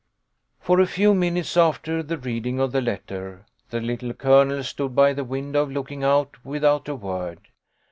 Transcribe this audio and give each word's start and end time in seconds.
For 0.59 0.79
a 0.79 0.87
few 0.87 1.13
minutes 1.13 1.55
after 1.55 2.01
the 2.01 2.17
reading 2.17 2.59
of 2.59 2.71
the 2.71 2.81
letter, 2.81 3.45
the 3.69 3.79
Little 3.79 4.13
Colonel 4.15 4.63
stood 4.63 4.95
by 4.95 5.13
the 5.13 5.23
window, 5.23 5.63
looking 5.63 6.03
out 6.03 6.43
without 6.43 6.87
a 6.87 6.95
word. 6.95 7.49